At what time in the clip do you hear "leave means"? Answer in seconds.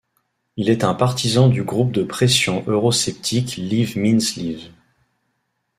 3.57-4.33